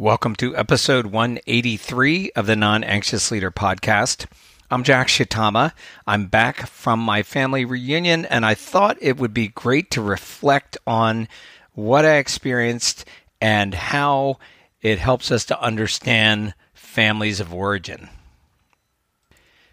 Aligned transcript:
Welcome 0.00 0.34
to 0.36 0.56
episode 0.56 1.08
183 1.08 2.32
of 2.34 2.46
the 2.46 2.56
Non 2.56 2.82
Anxious 2.82 3.30
Leader 3.30 3.50
podcast. 3.50 4.24
I'm 4.70 4.82
Jack 4.82 5.08
Shitama. 5.08 5.74
I'm 6.06 6.24
back 6.24 6.66
from 6.66 7.00
my 7.00 7.22
family 7.22 7.66
reunion, 7.66 8.24
and 8.24 8.46
I 8.46 8.54
thought 8.54 8.96
it 9.02 9.18
would 9.18 9.34
be 9.34 9.48
great 9.48 9.90
to 9.90 10.00
reflect 10.00 10.78
on 10.86 11.28
what 11.74 12.06
I 12.06 12.14
experienced 12.14 13.04
and 13.42 13.74
how 13.74 14.38
it 14.80 14.98
helps 14.98 15.30
us 15.30 15.44
to 15.44 15.60
understand 15.60 16.54
families 16.72 17.38
of 17.38 17.52
origin. 17.52 18.08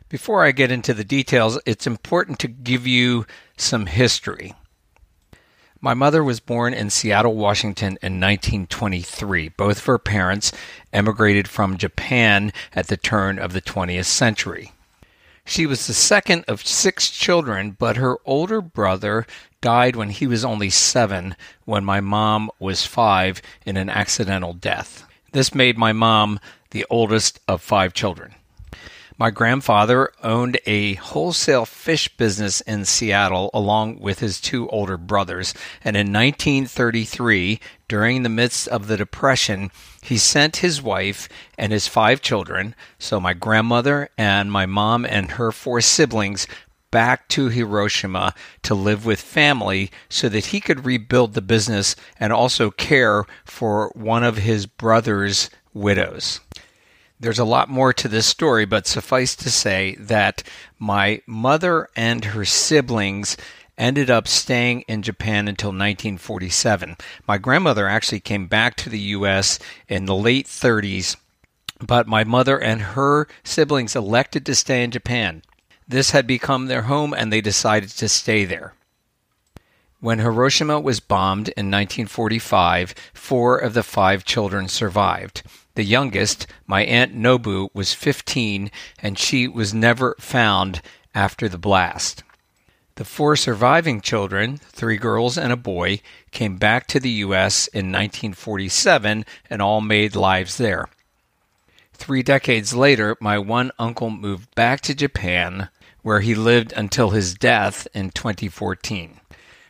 Before 0.09 0.43
I 0.43 0.51
get 0.51 0.71
into 0.73 0.93
the 0.93 1.05
details, 1.05 1.57
it's 1.65 1.87
important 1.87 2.39
to 2.39 2.49
give 2.49 2.85
you 2.85 3.25
some 3.55 3.85
history. 3.85 4.53
My 5.79 5.93
mother 5.93 6.23
was 6.23 6.39
born 6.39 6.73
in 6.73 6.89
Seattle, 6.89 7.35
Washington 7.35 7.99
in 8.01 8.19
1923. 8.19 9.49
Both 9.49 9.79
of 9.79 9.85
her 9.85 9.99
parents 9.99 10.51
emigrated 10.91 11.47
from 11.47 11.77
Japan 11.77 12.51
at 12.73 12.87
the 12.87 12.97
turn 12.97 13.37
of 13.37 13.53
the 13.53 13.61
20th 13.61 14.05
century. 14.05 14.71
She 15.45 15.65
was 15.65 15.85
the 15.85 15.93
second 15.93 16.45
of 16.47 16.65
six 16.65 17.09
children, 17.09 17.71
but 17.71 17.95
her 17.95 18.17
older 18.25 18.59
brother 18.59 19.27
died 19.61 19.95
when 19.95 20.09
he 20.09 20.27
was 20.27 20.43
only 20.43 20.69
seven, 20.69 21.35
when 21.65 21.85
my 21.85 22.01
mom 22.01 22.49
was 22.59 22.85
five, 22.85 23.41
in 23.65 23.77
an 23.77 23.89
accidental 23.89 24.53
death. 24.53 25.05
This 25.31 25.53
made 25.53 25.77
my 25.77 25.93
mom 25.93 26.39
the 26.71 26.85
oldest 26.89 27.39
of 27.47 27.61
five 27.61 27.93
children. 27.93 28.33
My 29.19 29.31
grandfather 29.31 30.11
owned 30.21 30.59
a 30.67 30.93
wholesale 30.93 31.65
fish 31.65 32.07
business 32.17 32.61
in 32.61 32.85
Seattle 32.85 33.49
along 33.51 33.99
with 33.99 34.19
his 34.19 34.39
two 34.39 34.69
older 34.69 34.95
brothers. 34.95 35.55
And 35.83 35.97
in 35.97 36.13
1933, 36.13 37.59
during 37.87 38.21
the 38.21 38.29
midst 38.29 38.67
of 38.67 38.85
the 38.85 38.95
Depression, 38.95 39.71
he 40.03 40.19
sent 40.19 40.57
his 40.57 40.83
wife 40.83 41.27
and 41.57 41.71
his 41.71 41.87
five 41.87 42.21
children, 42.21 42.75
so 42.99 43.19
my 43.19 43.33
grandmother 43.33 44.09
and 44.19 44.51
my 44.51 44.67
mom 44.67 45.03
and 45.03 45.31
her 45.31 45.51
four 45.51 45.81
siblings, 45.81 46.45
back 46.91 47.27
to 47.29 47.49
Hiroshima 47.49 48.35
to 48.61 48.75
live 48.75 49.03
with 49.03 49.19
family 49.19 49.89
so 50.09 50.29
that 50.29 50.47
he 50.47 50.59
could 50.59 50.85
rebuild 50.85 51.33
the 51.33 51.41
business 51.41 51.95
and 52.19 52.31
also 52.31 52.69
care 52.69 53.25
for 53.45 53.91
one 53.95 54.23
of 54.23 54.37
his 54.37 54.67
brother's 54.67 55.49
widows. 55.73 56.39
There's 57.19 57.39
a 57.39 57.45
lot 57.45 57.67
more 57.67 57.93
to 57.93 58.07
this 58.07 58.27
story, 58.27 58.65
but 58.65 58.85
suffice 58.85 59.35
to 59.37 59.49
say 59.49 59.95
that 59.99 60.43
my 60.77 61.21
mother 61.25 61.89
and 61.95 62.23
her 62.25 62.45
siblings 62.45 63.35
ended 63.75 64.09
up 64.09 64.27
staying 64.27 64.81
in 64.81 65.01
Japan 65.01 65.47
until 65.47 65.69
1947. 65.69 66.95
My 67.27 67.37
grandmother 67.39 67.87
actually 67.87 68.19
came 68.19 68.47
back 68.47 68.75
to 68.77 68.89
the 68.89 68.99
U.S. 68.99 69.57
in 69.87 70.05
the 70.05 70.15
late 70.15 70.45
30s, 70.45 71.15
but 71.79 72.07
my 72.07 72.23
mother 72.23 72.59
and 72.59 72.81
her 72.81 73.27
siblings 73.43 73.95
elected 73.95 74.45
to 74.45 74.55
stay 74.55 74.83
in 74.83 74.91
Japan. 74.91 75.41
This 75.87 76.11
had 76.11 76.27
become 76.27 76.67
their 76.67 76.83
home, 76.83 77.13
and 77.13 77.31
they 77.31 77.41
decided 77.41 77.89
to 77.89 78.09
stay 78.09 78.45
there. 78.45 78.73
When 79.99 80.19
Hiroshima 80.19 80.79
was 80.79 80.99
bombed 80.99 81.49
in 81.49 81.71
1945, 81.71 82.93
four 83.13 83.57
of 83.57 83.73
the 83.73 83.83
five 83.83 84.23
children 84.23 84.67
survived. 84.67 85.41
The 85.77 85.83
youngest, 85.83 86.47
my 86.65 86.83
Aunt 86.85 87.15
Nobu, 87.15 87.69
was 87.71 87.93
15 87.93 88.71
and 88.97 89.19
she 89.19 89.47
was 89.47 89.75
never 89.75 90.15
found 90.19 90.81
after 91.13 91.47
the 91.47 91.59
blast. 91.59 92.23
The 92.95 93.05
four 93.05 93.35
surviving 93.35 94.01
children, 94.01 94.57
three 94.57 94.97
girls 94.97 95.37
and 95.37 95.53
a 95.53 95.55
boy, 95.55 96.01
came 96.31 96.57
back 96.57 96.87
to 96.87 96.99
the 96.99 97.11
U.S. 97.27 97.67
in 97.67 97.91
1947 97.91 99.23
and 99.51 99.61
all 99.61 99.79
made 99.79 100.15
lives 100.15 100.57
there. 100.57 100.89
Three 101.93 102.23
decades 102.23 102.73
later, 102.73 103.15
my 103.21 103.37
one 103.37 103.69
uncle 103.77 104.09
moved 104.09 104.55
back 104.55 104.81
to 104.81 104.95
Japan, 104.95 105.69
where 106.01 106.21
he 106.21 106.33
lived 106.33 106.73
until 106.75 107.11
his 107.11 107.35
death 107.35 107.87
in 107.93 108.09
2014. 108.09 109.19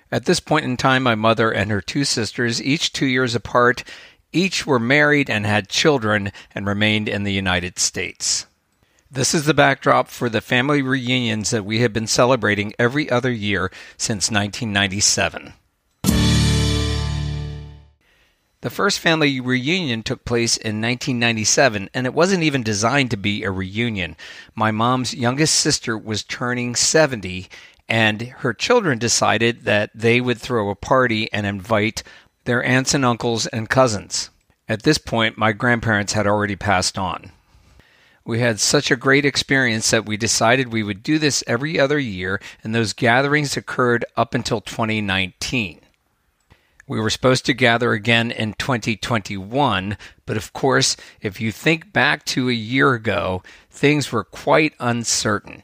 At 0.10 0.24
this 0.24 0.40
point 0.40 0.64
in 0.64 0.78
time, 0.78 1.04
my 1.04 1.16
mother 1.16 1.52
and 1.52 1.70
her 1.70 1.82
two 1.82 2.06
sisters, 2.06 2.64
each 2.64 2.94
two 2.94 3.08
years 3.08 3.36
apart, 3.36 3.84
each 4.34 4.66
were 4.66 4.80
married 4.80 5.30
and 5.30 5.46
had 5.46 5.70
children 5.70 6.32
and 6.54 6.66
remained 6.66 7.08
in 7.10 7.24
the 7.24 7.34
United 7.34 7.80
States. 7.80 8.46
This 9.10 9.34
is 9.34 9.46
the 9.46 9.54
backdrop 9.54 10.10
for 10.10 10.30
the 10.30 10.42
family 10.42 10.82
reunions 10.82 11.52
that 11.52 11.66
we 11.66 11.80
have 11.80 11.94
been 11.94 12.08
celebrating 12.08 12.74
every 12.78 13.10
other 13.10 13.32
year 13.32 13.72
since 13.98 14.30
1997. 14.30 15.54
The 18.62 18.70
first 18.72 19.00
family 19.00 19.40
reunion 19.40 20.04
took 20.04 20.26
place 20.26 20.58
in 20.58 20.82
1997, 20.82 21.90
and 21.94 22.06
it 22.06 22.14
wasn't 22.14 22.44
even 22.44 22.64
designed 22.64 23.12
to 23.12 23.18
be 23.18 23.44
a 23.44 23.52
reunion. 23.52 24.18
My 24.56 24.72
mom's 24.72 25.14
youngest 25.14 25.56
sister 25.56 25.98
was 25.98 26.24
turning 26.24 26.76
70, 26.76 27.48
and 27.88 28.22
her 28.40 28.54
children 28.54 28.98
decided 28.98 29.64
that 29.64 29.92
they 29.94 30.20
would 30.20 30.40
throw 30.40 30.70
a 30.70 30.76
party 30.76 31.32
and 31.32 31.46
invite 31.46 32.04
their 32.48 32.64
aunts 32.64 32.94
and 32.94 33.04
uncles 33.04 33.46
and 33.48 33.70
cousins. 33.70 34.30
At 34.70 34.84
this 34.84 34.98
point, 34.98 35.38
my 35.38 35.52
grandparents 35.52 36.14
had 36.14 36.26
already 36.26 36.56
passed 36.56 36.98
on. 36.98 37.32
We 38.26 38.40
had 38.40 38.60
such 38.60 38.90
a 38.90 38.96
great 38.96 39.26
experience 39.26 39.92
that 39.92 40.06
we 40.06 40.16
decided 40.16 40.72
we 40.72 40.82
would 40.82 41.04
do 41.04 41.20
this 41.20 41.44
every 41.46 41.78
other 41.80 42.00
year, 42.00 42.42
and 42.64 42.74
those 42.74 42.94
gatherings 42.94 43.56
occurred 43.56 44.06
up 44.16 44.34
until 44.34 44.62
2019. 44.62 45.82
We 46.88 47.02
were 47.02 47.10
supposed 47.10 47.46
to 47.48 47.54
gather 47.54 47.92
again 47.92 48.32
in 48.32 48.54
2021, 48.54 49.98
but 50.26 50.38
of 50.38 50.54
course, 50.54 50.96
if 51.22 51.42
you 51.42 51.52
think 51.52 51.92
back 51.92 52.24
to 52.26 52.50
a 52.50 52.54
year 52.54 52.94
ago, 52.94 53.44
things 53.70 54.10
were 54.12 54.24
quite 54.24 54.74
uncertain. 54.80 55.64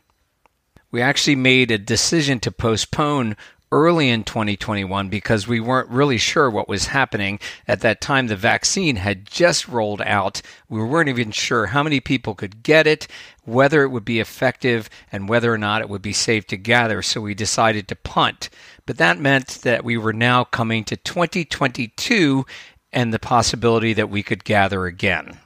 We 0.91 1.01
actually 1.01 1.37
made 1.37 1.71
a 1.71 1.77
decision 1.77 2.41
to 2.41 2.51
postpone 2.51 3.37
early 3.73 4.07
in 4.07 4.23
2021 4.23 5.09
because 5.09 5.47
we 5.47 5.59
weren't 5.59 5.89
really 5.89 6.19
sure 6.19 6.47
what 6.47 6.69
was 6.69 6.85
happening. 6.85 7.39
At 7.67 7.81
that 7.81 8.01
time, 8.01 8.27
the 8.27 8.35
vaccine 8.35 8.97
had 8.97 9.25
just 9.25 9.67
rolled 9.67 10.01
out. 10.03 10.43
We 10.69 10.83
weren't 10.83 11.09
even 11.09 11.31
sure 11.31 11.65
how 11.65 11.81
many 11.81 11.99
people 11.99 12.35
could 12.35 12.61
get 12.61 12.85
it, 12.85 13.07
whether 13.45 13.81
it 13.81 13.89
would 13.89 14.05
be 14.05 14.19
effective, 14.19 14.91
and 15.11 15.27
whether 15.27 15.51
or 15.51 15.57
not 15.57 15.81
it 15.81 15.89
would 15.89 16.03
be 16.03 16.13
safe 16.13 16.45
to 16.47 16.57
gather. 16.57 17.01
So 17.01 17.19
we 17.19 17.33
decided 17.33 17.87
to 17.87 17.95
punt. 17.95 18.51
But 18.85 18.97
that 18.97 19.19
meant 19.19 19.47
that 19.63 19.83
we 19.83 19.97
were 19.97 20.13
now 20.13 20.43
coming 20.43 20.83
to 20.85 20.95
2022 20.95 22.45
and 22.91 23.11
the 23.11 23.17
possibility 23.17 23.93
that 23.93 24.09
we 24.11 24.21
could 24.21 24.43
gather 24.43 24.85
again 24.85 25.39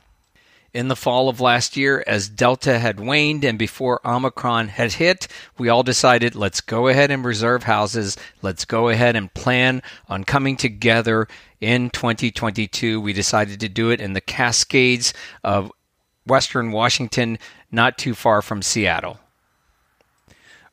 in 0.73 0.87
the 0.87 0.95
fall 0.95 1.29
of 1.29 1.41
last 1.41 1.77
year 1.77 2.03
as 2.05 2.29
Delta 2.29 2.79
had 2.79 2.99
waned 2.99 3.43
and 3.43 3.57
before 3.57 4.05
Omicron 4.05 4.69
had 4.69 4.93
hit, 4.93 5.27
we 5.57 5.69
all 5.69 5.83
decided 5.83 6.35
let's 6.35 6.61
go 6.61 6.87
ahead 6.87 7.11
and 7.11 7.25
reserve 7.25 7.63
houses. 7.63 8.17
Let's 8.41 8.65
go 8.65 8.89
ahead 8.89 9.15
and 9.15 9.33
plan 9.33 9.81
on 10.07 10.23
coming 10.23 10.57
together 10.57 11.27
in 11.59 11.89
2022. 11.89 13.01
We 13.01 13.13
decided 13.13 13.59
to 13.61 13.69
do 13.69 13.89
it 13.89 14.01
in 14.01 14.13
the 14.13 14.21
Cascades 14.21 15.13
of 15.43 15.71
Western 16.25 16.71
Washington, 16.71 17.39
not 17.71 17.97
too 17.97 18.13
far 18.13 18.41
from 18.41 18.61
Seattle. 18.61 19.19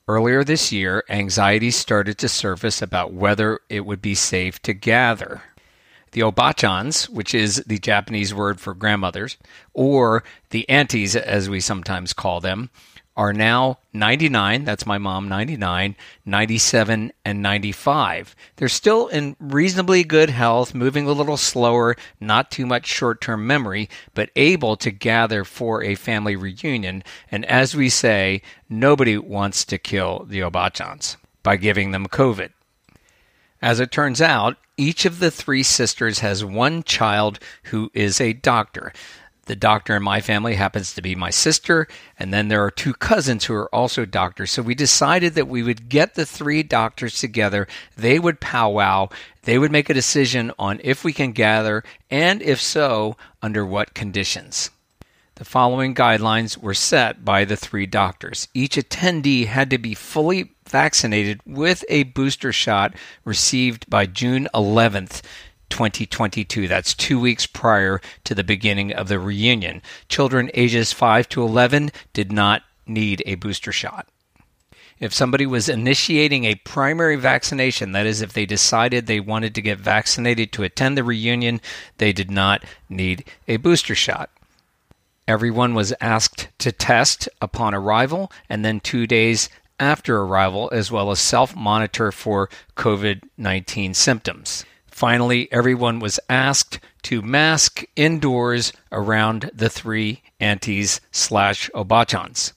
Earlier 0.07 0.45
this 0.45 0.71
year, 0.71 1.03
anxiety 1.09 1.71
started 1.71 2.19
to 2.19 2.29
surface 2.29 2.83
about 2.83 3.15
whether 3.15 3.61
it 3.71 3.87
would 3.87 4.03
be 4.03 4.15
safe 4.15 4.61
to 4.63 4.75
gather 4.75 5.43
the 6.15 6.23
obachans, 6.23 7.09
which 7.09 7.35
is 7.35 7.57
the 7.67 7.79
Japanese 7.79 8.33
word 8.33 8.61
for 8.61 8.73
grandmothers, 8.73 9.37
or 9.75 10.25
the 10.51 10.69
aunties, 10.69 11.15
as 11.15 11.51
we 11.51 11.61
sometimes 11.61 12.13
call 12.13 12.41
them, 12.41 12.71
are 13.17 13.33
now 13.33 13.79
99. 13.93 14.65
That's 14.65 14.87
my 14.87 14.99
mom, 14.99 15.29
99, 15.29 15.97
97, 16.25 17.13
and 17.25 17.43
95. 17.43 18.35
They're 18.57 18.69
still 18.69 19.09
in 19.09 19.37
reasonably 19.39 20.05
good 20.05 20.31
health, 20.31 20.75
moving 20.75 21.07
a 21.07 21.13
little 21.13 21.37
slower, 21.37 21.97
not 22.21 22.51
too 22.51 22.67
much 22.67 22.87
short 22.87 23.21
term 23.21 23.47
memory, 23.47 23.89
but 24.15 24.31
able 24.37 24.77
to 24.77 24.91
gather 24.91 25.45
for 25.45 25.83
a 25.83 25.95
family 25.95 26.37
reunion. 26.37 27.05
And 27.31 27.45
as 27.47 27.75
we 27.75 27.89
say, 27.89 28.43
nobody 28.69 29.19
wants 29.19 29.65
to 29.67 29.79
kill 29.79 30.27
the 30.29 30.41
Obachans 30.41 31.17
by 31.43 31.57
giving 31.57 31.91
them 31.91 32.07
COVID. 32.07 32.51
As 33.65 33.81
it 33.81 33.91
turns 33.91 34.21
out, 34.21 34.59
each 34.77 35.07
of 35.07 35.21
the 35.21 35.31
three 35.31 35.63
sisters 35.63 36.19
has 36.19 36.45
one 36.45 36.83
child 36.83 37.39
who 37.63 37.91
is 37.95 38.21
a 38.21 38.35
doctor. 38.35 38.93
The 39.47 39.57
doctor 39.57 39.97
in 39.97 40.03
my 40.03 40.21
family 40.21 40.57
happens 40.57 40.93
to 40.93 41.01
be 41.01 41.15
my 41.15 41.31
sister, 41.31 41.89
and 42.19 42.31
then 42.31 42.49
there 42.49 42.63
are 42.63 42.71
two 42.71 42.93
cousins 42.93 43.47
who 43.47 43.55
are 43.55 43.75
also 43.75 44.05
doctors. 44.05 44.51
So 44.51 44.61
we 44.61 44.75
decided 44.75 45.33
that 45.37 45.49
we 45.49 45.63
would 45.63 45.89
get 45.89 46.15
the 46.15 46.27
three 46.27 46.63
doctors 46.63 47.19
together. 47.19 47.67
They 47.97 48.19
would 48.19 48.39
powwow. 48.39 49.09
They 49.45 49.57
would 49.57 49.73
make 49.73 49.89
a 49.89 49.95
decision 49.95 50.53
on 50.59 50.79
if 50.85 51.03
we 51.03 51.15
can 51.15 51.33
gather, 51.33 51.85
and 52.11 52.43
if 52.43 52.61
so, 52.61 53.17
under 53.41 53.65
what 53.65 53.95
conditions. 53.95 54.69
The 55.37 55.45
following 55.45 55.97
guidelines 55.97 56.57
were 56.57 56.75
set 56.75 57.25
by 57.25 57.45
the 57.45 57.57
three 57.57 57.87
doctors. 57.87 58.47
Each 58.55 58.77
attendee 58.77 59.47
had 59.47 59.69
to 59.71 59.79
be 59.79 59.93
fully 59.93 60.55
vaccinated 60.69 61.41
with 61.45 61.85
a 61.89 62.05
booster 62.05 62.53
shot 62.53 62.95
received 63.25 63.91
by 63.91 64.07
June 64.07 64.47
11th, 64.55 65.23
2022. 65.71 66.69
That's 66.69 66.95
two 66.95 67.19
weeks 67.19 67.47
prior 67.47 68.01
to 68.23 68.35
the 68.37 68.45
beginning 68.45 68.93
of 68.93 69.09
the 69.09 69.19
reunion. 69.19 69.83
Children 70.09 70.53
ages 70.55 70.93
5 70.93 71.29
to 71.31 71.43
11 71.43 71.91
did 72.13 72.31
not 72.31 72.63
need 72.87 73.21
a 73.27 73.35
booster 73.35 73.73
shot. 73.73 74.07
If 75.01 75.13
somebody 75.13 75.47
was 75.47 75.69
initiating 75.69 76.45
a 76.45 76.55
primary 76.55 77.17
vaccination, 77.17 77.91
that 77.91 78.07
is, 78.07 78.23
if 78.23 78.33
they 78.33 78.47
decided 78.47 79.07
they 79.07 79.19
wanted 79.19 79.53
to 79.57 79.63
get 79.63 79.81
vaccinated 79.81 80.53
to 80.53 80.63
attend 80.63 80.97
the 80.97 81.03
reunion, 81.03 81.61
they 81.99 82.13
did 82.13 82.31
not 82.31 82.63
need 82.89 83.25
a 83.49 83.57
booster 83.57 83.97
shot. 83.97 84.31
Everyone 85.27 85.75
was 85.75 85.95
asked 86.01 86.49
to 86.59 86.71
test 86.71 87.29
upon 87.41 87.75
arrival 87.75 88.31
and 88.49 88.65
then 88.65 88.81
two 88.81 89.07
days 89.07 89.49
after 89.81 90.19
arrival, 90.19 90.69
as 90.73 90.91
well 90.91 91.11
as 91.11 91.19
self 91.19 91.57
monitor 91.57 92.13
for 92.13 92.49
COVID 92.77 93.23
19 93.39 93.95
symptoms. 93.95 94.65
Finally, 94.87 95.51
everyone 95.51 95.99
was 95.99 96.21
asked 96.29 96.79
to 97.03 97.23
mask 97.23 97.85
indoors 97.97 98.73
around 98.93 99.51
the 99.53 99.69
three 99.69 100.23
aunties 100.39 101.01
slash 101.11 101.69
obachans. 101.75 102.53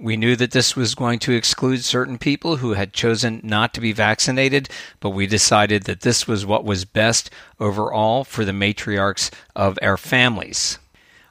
We 0.00 0.16
knew 0.16 0.36
that 0.36 0.52
this 0.52 0.76
was 0.76 0.94
going 0.94 1.18
to 1.20 1.32
exclude 1.32 1.82
certain 1.82 2.18
people 2.18 2.56
who 2.56 2.74
had 2.74 2.92
chosen 2.92 3.40
not 3.42 3.74
to 3.74 3.80
be 3.80 3.92
vaccinated, 3.92 4.68
but 5.00 5.10
we 5.10 5.26
decided 5.26 5.82
that 5.84 6.02
this 6.02 6.28
was 6.28 6.46
what 6.46 6.64
was 6.64 6.84
best 6.84 7.30
overall 7.58 8.22
for 8.22 8.44
the 8.44 8.52
matriarchs 8.52 9.30
of 9.56 9.76
our 9.82 9.96
families. 9.96 10.78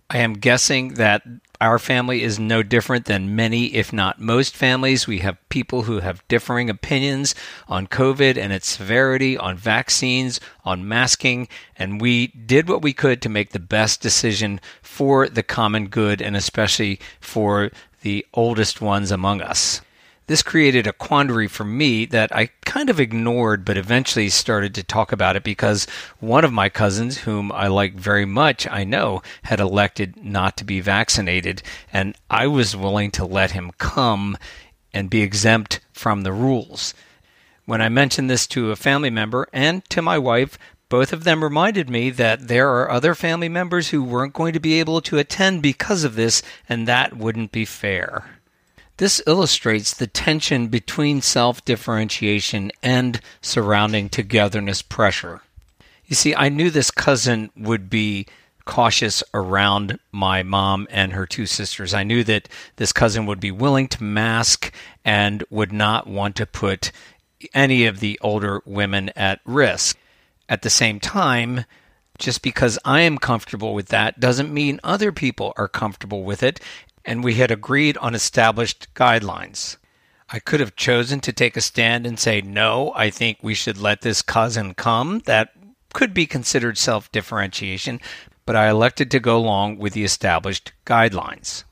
I 0.09 0.19
am 0.19 0.35
guessing 0.35 0.93
that 0.93 1.23
our 1.59 1.77
family 1.77 2.23
is 2.23 2.39
no 2.39 2.63
different 2.63 3.05
than 3.05 3.35
many, 3.35 3.73
if 3.75 3.91
not 3.91 4.21
most 4.21 4.55
families. 4.55 5.05
We 5.05 5.19
have 5.19 5.49
people 5.49 5.83
who 5.83 5.99
have 5.99 6.25
differing 6.29 6.69
opinions 6.69 7.35
on 7.67 7.87
COVID 7.87 8.37
and 8.37 8.53
its 8.53 8.67
severity, 8.67 9.37
on 9.37 9.57
vaccines, 9.57 10.39
on 10.63 10.87
masking, 10.87 11.49
and 11.75 11.99
we 11.99 12.27
did 12.27 12.69
what 12.69 12.81
we 12.81 12.93
could 12.93 13.21
to 13.23 13.29
make 13.29 13.51
the 13.51 13.59
best 13.59 13.99
decision 13.99 14.61
for 14.81 15.27
the 15.27 15.43
common 15.43 15.87
good 15.87 16.21
and 16.21 16.37
especially 16.37 17.01
for 17.19 17.71
the 18.01 18.25
oldest 18.33 18.79
ones 18.79 19.11
among 19.11 19.41
us. 19.41 19.81
This 20.27 20.43
created 20.43 20.85
a 20.85 20.93
quandary 20.93 21.47
for 21.47 21.63
me 21.63 22.05
that 22.05 22.35
I 22.35 22.49
kind 22.65 22.89
of 22.89 22.99
ignored, 22.99 23.63
but 23.63 23.77
eventually 23.77 24.27
started 24.27 24.75
to 24.75 24.83
talk 24.83 25.13
about 25.13 25.37
it 25.37 25.43
because 25.43 25.87
one 26.19 26.43
of 26.43 26.51
my 26.51 26.67
cousins, 26.67 27.19
whom 27.19 27.49
I 27.53 27.67
like 27.67 27.93
very 27.93 28.25
much, 28.25 28.67
I 28.67 28.83
know, 28.83 29.21
had 29.43 29.61
elected 29.61 30.21
not 30.21 30.57
to 30.57 30.65
be 30.65 30.81
vaccinated, 30.81 31.63
and 31.93 32.13
I 32.29 32.45
was 32.45 32.75
willing 32.75 33.09
to 33.11 33.25
let 33.25 33.51
him 33.51 33.71
come 33.77 34.37
and 34.93 35.09
be 35.09 35.21
exempt 35.21 35.79
from 35.93 36.23
the 36.23 36.33
rules. 36.33 36.93
When 37.63 37.81
I 37.81 37.87
mentioned 37.87 38.29
this 38.29 38.47
to 38.47 38.71
a 38.71 38.75
family 38.75 39.09
member 39.09 39.47
and 39.53 39.83
to 39.91 40.01
my 40.01 40.17
wife, 40.17 40.59
both 40.89 41.13
of 41.13 41.23
them 41.23 41.41
reminded 41.41 41.89
me 41.89 42.09
that 42.09 42.49
there 42.49 42.69
are 42.69 42.91
other 42.91 43.15
family 43.15 43.49
members 43.49 43.89
who 43.89 44.03
weren't 44.03 44.33
going 44.33 44.51
to 44.51 44.59
be 44.59 44.79
able 44.79 44.99
to 45.01 45.19
attend 45.19 45.61
because 45.61 46.03
of 46.03 46.15
this, 46.15 46.41
and 46.67 46.85
that 46.85 47.15
wouldn't 47.15 47.53
be 47.53 47.63
fair. 47.63 48.25
This 48.97 49.21
illustrates 49.27 49.93
the 49.93 50.07
tension 50.07 50.67
between 50.67 51.21
self 51.21 51.63
differentiation 51.63 52.71
and 52.81 53.21
surrounding 53.41 54.09
togetherness 54.09 54.81
pressure. 54.81 55.41
You 56.05 56.15
see, 56.15 56.33
I 56.35 56.49
knew 56.49 56.69
this 56.69 56.89
cousin 56.89 57.51
would 57.55 57.89
be 57.89 58.25
cautious 58.65 59.23
around 59.33 59.99
my 60.11 60.43
mom 60.43 60.87
and 60.89 61.13
her 61.13 61.25
two 61.25 61.45
sisters. 61.45 61.93
I 61.93 62.03
knew 62.03 62.23
that 62.25 62.49
this 62.77 62.91
cousin 62.91 63.25
would 63.25 63.39
be 63.39 63.51
willing 63.51 63.87
to 63.89 64.03
mask 64.03 64.73
and 65.05 65.43
would 65.49 65.71
not 65.71 66.07
want 66.07 66.35
to 66.37 66.45
put 66.45 66.91
any 67.53 67.85
of 67.85 67.99
the 67.99 68.19
older 68.21 68.61
women 68.65 69.09
at 69.15 69.39
risk. 69.45 69.97
At 70.49 70.61
the 70.63 70.69
same 70.69 70.99
time, 70.99 71.65
just 72.17 72.41
because 72.41 72.79
I 72.83 73.01
am 73.01 73.17
comfortable 73.17 73.73
with 73.73 73.87
that 73.87 74.19
doesn't 74.19 74.53
mean 74.53 74.79
other 74.83 75.11
people 75.11 75.53
are 75.57 75.67
comfortable 75.67 76.23
with 76.23 76.41
it, 76.41 76.59
and 77.07 77.23
we 77.23 77.35
had 77.35 77.49
agreed 77.49 77.97
on 77.97 78.13
established 78.13 78.93
guidelines. 78.93 79.77
I 80.29 80.39
could 80.39 80.59
have 80.59 80.75
chosen 80.75 81.21
to 81.21 81.31
take 81.31 81.55
a 81.55 81.61
stand 81.61 82.05
and 82.05 82.19
say, 82.19 82.41
no, 82.41 82.91
I 82.95 83.09
think 83.09 83.37
we 83.41 83.53
should 83.53 83.77
let 83.77 84.01
this 84.01 84.21
cousin 84.21 84.73
come. 84.73 85.21
That 85.25 85.53
could 85.93 86.13
be 86.13 86.25
considered 86.25 86.77
self 86.77 87.09
differentiation, 87.13 88.01
but 88.45 88.57
I 88.57 88.69
elected 88.69 89.09
to 89.11 89.21
go 89.21 89.37
along 89.37 89.77
with 89.77 89.93
the 89.93 90.03
established 90.03 90.73
guidelines. 90.85 91.63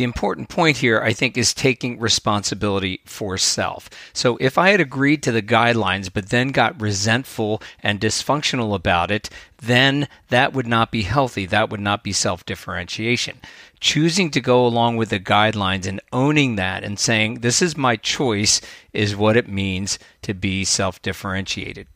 The 0.00 0.04
important 0.04 0.48
point 0.48 0.78
here, 0.78 1.02
I 1.02 1.12
think, 1.12 1.36
is 1.36 1.52
taking 1.52 2.00
responsibility 2.00 3.02
for 3.04 3.36
self. 3.36 3.90
So 4.14 4.38
if 4.40 4.56
I 4.56 4.70
had 4.70 4.80
agreed 4.80 5.22
to 5.24 5.30
the 5.30 5.42
guidelines 5.42 6.10
but 6.10 6.30
then 6.30 6.52
got 6.52 6.80
resentful 6.80 7.60
and 7.82 8.00
dysfunctional 8.00 8.74
about 8.74 9.10
it, 9.10 9.28
then 9.58 10.08
that 10.30 10.54
would 10.54 10.66
not 10.66 10.90
be 10.90 11.02
healthy. 11.02 11.44
That 11.44 11.68
would 11.68 11.80
not 11.80 12.02
be 12.02 12.12
self 12.12 12.46
differentiation. 12.46 13.40
Choosing 13.78 14.30
to 14.30 14.40
go 14.40 14.64
along 14.64 14.96
with 14.96 15.10
the 15.10 15.20
guidelines 15.20 15.86
and 15.86 16.00
owning 16.14 16.56
that 16.56 16.82
and 16.82 16.98
saying, 16.98 17.40
this 17.40 17.60
is 17.60 17.76
my 17.76 17.96
choice, 17.96 18.62
is 18.94 19.14
what 19.14 19.36
it 19.36 19.48
means 19.48 19.98
to 20.22 20.32
be 20.32 20.64
self 20.64 21.02
differentiated. 21.02 21.88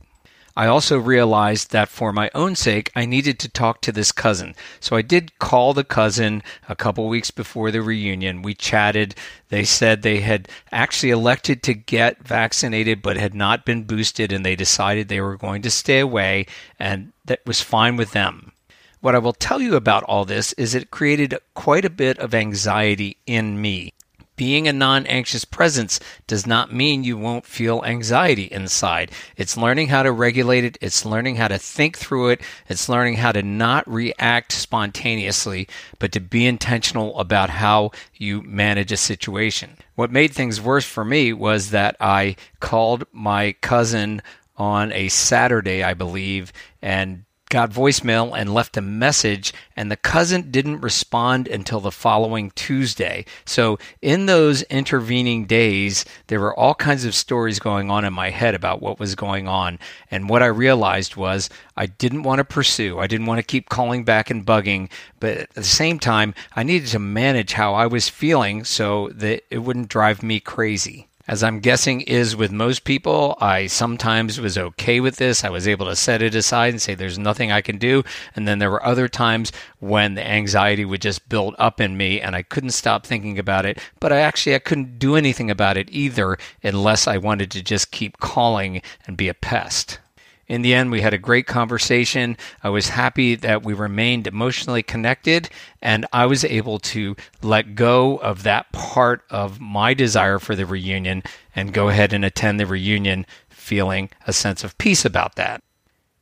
I 0.56 0.66
also 0.66 0.98
realized 0.98 1.72
that 1.72 1.88
for 1.88 2.12
my 2.12 2.30
own 2.32 2.54
sake, 2.54 2.92
I 2.94 3.06
needed 3.06 3.40
to 3.40 3.48
talk 3.48 3.80
to 3.82 3.92
this 3.92 4.12
cousin. 4.12 4.54
So 4.78 4.94
I 4.94 5.02
did 5.02 5.38
call 5.40 5.74
the 5.74 5.82
cousin 5.82 6.44
a 6.68 6.76
couple 6.76 7.08
weeks 7.08 7.32
before 7.32 7.72
the 7.72 7.82
reunion. 7.82 8.42
We 8.42 8.54
chatted. 8.54 9.16
They 9.48 9.64
said 9.64 10.02
they 10.02 10.20
had 10.20 10.48
actually 10.70 11.10
elected 11.10 11.62
to 11.64 11.74
get 11.74 12.22
vaccinated 12.22 13.02
but 13.02 13.16
had 13.16 13.34
not 13.34 13.64
been 13.64 13.82
boosted, 13.82 14.30
and 14.30 14.46
they 14.46 14.54
decided 14.54 15.08
they 15.08 15.20
were 15.20 15.36
going 15.36 15.62
to 15.62 15.70
stay 15.70 15.98
away, 15.98 16.46
and 16.78 17.12
that 17.24 17.40
was 17.44 17.60
fine 17.60 17.96
with 17.96 18.12
them. 18.12 18.52
What 19.00 19.14
I 19.16 19.18
will 19.18 19.32
tell 19.32 19.60
you 19.60 19.74
about 19.74 20.04
all 20.04 20.24
this 20.24 20.52
is 20.54 20.74
it 20.74 20.90
created 20.90 21.36
quite 21.54 21.84
a 21.84 21.90
bit 21.90 22.18
of 22.18 22.32
anxiety 22.32 23.16
in 23.26 23.60
me. 23.60 23.92
Being 24.36 24.66
a 24.66 24.72
non 24.72 25.06
anxious 25.06 25.44
presence 25.44 26.00
does 26.26 26.46
not 26.46 26.72
mean 26.72 27.04
you 27.04 27.16
won't 27.16 27.46
feel 27.46 27.84
anxiety 27.84 28.44
inside. 28.44 29.12
It's 29.36 29.56
learning 29.56 29.88
how 29.88 30.02
to 30.02 30.10
regulate 30.10 30.64
it, 30.64 30.78
it's 30.80 31.04
learning 31.04 31.36
how 31.36 31.48
to 31.48 31.58
think 31.58 31.96
through 31.96 32.30
it, 32.30 32.40
it's 32.68 32.88
learning 32.88 33.14
how 33.14 33.32
to 33.32 33.42
not 33.42 33.88
react 33.88 34.52
spontaneously, 34.52 35.68
but 35.98 36.10
to 36.12 36.20
be 36.20 36.46
intentional 36.46 37.18
about 37.18 37.50
how 37.50 37.92
you 38.14 38.42
manage 38.42 38.90
a 38.90 38.96
situation. 38.96 39.76
What 39.94 40.10
made 40.10 40.32
things 40.32 40.60
worse 40.60 40.86
for 40.86 41.04
me 41.04 41.32
was 41.32 41.70
that 41.70 41.96
I 42.00 42.36
called 42.58 43.04
my 43.12 43.52
cousin 43.60 44.20
on 44.56 44.92
a 44.92 45.08
Saturday, 45.08 45.82
I 45.82 45.94
believe, 45.94 46.52
and 46.82 47.24
got 47.54 47.70
voicemail 47.70 48.36
and 48.36 48.52
left 48.52 48.76
a 48.76 48.80
message, 48.80 49.54
and 49.76 49.88
the 49.88 49.96
cousin 49.96 50.50
didn't 50.50 50.80
respond 50.80 51.46
until 51.46 51.78
the 51.78 51.92
following 51.92 52.50
Tuesday. 52.56 53.24
So, 53.44 53.78
in 54.02 54.26
those 54.26 54.62
intervening 54.64 55.44
days, 55.44 56.04
there 56.26 56.40
were 56.40 56.58
all 56.58 56.74
kinds 56.74 57.04
of 57.04 57.14
stories 57.14 57.60
going 57.60 57.92
on 57.92 58.04
in 58.04 58.12
my 58.12 58.30
head 58.30 58.56
about 58.56 58.82
what 58.82 58.98
was 58.98 59.14
going 59.14 59.46
on. 59.46 59.78
And 60.10 60.28
what 60.28 60.42
I 60.42 60.46
realized 60.46 61.14
was 61.14 61.48
I 61.76 61.86
didn't 61.86 62.24
want 62.24 62.40
to 62.40 62.44
pursue, 62.44 62.98
I 62.98 63.06
didn't 63.06 63.26
want 63.26 63.38
to 63.38 63.46
keep 63.46 63.68
calling 63.68 64.02
back 64.02 64.30
and 64.30 64.44
bugging, 64.44 64.90
but 65.20 65.36
at 65.36 65.50
the 65.50 65.62
same 65.62 66.00
time, 66.00 66.34
I 66.56 66.64
needed 66.64 66.88
to 66.88 66.98
manage 66.98 67.52
how 67.52 67.74
I 67.74 67.86
was 67.86 68.08
feeling 68.08 68.64
so 68.64 69.10
that 69.10 69.44
it 69.48 69.58
wouldn't 69.58 69.90
drive 69.90 70.24
me 70.24 70.40
crazy. 70.40 71.06
As 71.26 71.42
I'm 71.42 71.60
guessing 71.60 72.02
is 72.02 72.36
with 72.36 72.52
most 72.52 72.84
people, 72.84 73.38
I 73.40 73.66
sometimes 73.66 74.38
was 74.38 74.58
okay 74.58 75.00
with 75.00 75.16
this. 75.16 75.42
I 75.42 75.48
was 75.48 75.66
able 75.66 75.86
to 75.86 75.96
set 75.96 76.20
it 76.20 76.34
aside 76.34 76.74
and 76.74 76.82
say 76.82 76.94
there's 76.94 77.18
nothing 77.18 77.50
I 77.50 77.62
can 77.62 77.78
do. 77.78 78.04
And 78.36 78.46
then 78.46 78.58
there 78.58 78.70
were 78.70 78.84
other 78.84 79.08
times 79.08 79.50
when 79.78 80.16
the 80.16 80.26
anxiety 80.26 80.84
would 80.84 81.00
just 81.00 81.26
build 81.30 81.54
up 81.58 81.80
in 81.80 81.96
me 81.96 82.20
and 82.20 82.36
I 82.36 82.42
couldn't 82.42 82.70
stop 82.70 83.06
thinking 83.06 83.38
about 83.38 83.64
it. 83.64 83.78
But 84.00 84.12
I 84.12 84.18
actually 84.18 84.54
I 84.54 84.58
couldn't 84.58 84.98
do 84.98 85.16
anything 85.16 85.50
about 85.50 85.78
it 85.78 85.88
either 85.90 86.36
unless 86.62 87.08
I 87.08 87.16
wanted 87.16 87.50
to 87.52 87.62
just 87.62 87.90
keep 87.90 88.18
calling 88.18 88.82
and 89.06 89.16
be 89.16 89.28
a 89.28 89.34
pest. 89.34 90.00
In 90.46 90.62
the 90.62 90.74
end, 90.74 90.90
we 90.90 91.00
had 91.00 91.14
a 91.14 91.18
great 91.18 91.46
conversation. 91.46 92.36
I 92.62 92.68
was 92.68 92.90
happy 92.90 93.34
that 93.36 93.62
we 93.62 93.72
remained 93.72 94.26
emotionally 94.26 94.82
connected, 94.82 95.48
and 95.80 96.04
I 96.12 96.26
was 96.26 96.44
able 96.44 96.78
to 96.80 97.16
let 97.42 97.74
go 97.74 98.18
of 98.18 98.42
that 98.42 98.70
part 98.72 99.22
of 99.30 99.60
my 99.60 99.94
desire 99.94 100.38
for 100.38 100.54
the 100.54 100.66
reunion 100.66 101.22
and 101.56 101.72
go 101.72 101.88
ahead 101.88 102.12
and 102.12 102.24
attend 102.24 102.60
the 102.60 102.66
reunion 102.66 103.24
feeling 103.48 104.10
a 104.26 104.32
sense 104.32 104.62
of 104.62 104.76
peace 104.76 105.04
about 105.04 105.36
that. 105.36 105.62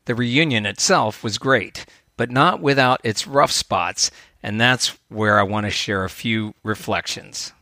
The 0.05 0.15
reunion 0.15 0.67
itself 0.67 1.25
was 1.25 1.39
great, 1.39 1.85
but 2.17 2.31
not 2.31 2.61
without 2.61 3.01
its 3.03 3.27
rough 3.27 3.51
spots, 3.51 4.11
and 4.43 4.61
that's 4.61 4.97
where 5.09 5.39
I 5.39 5.43
want 5.43 5.67
to 5.67 5.71
share 5.71 6.05
a 6.05 6.11
few 6.11 6.55
reflections. 6.63 7.53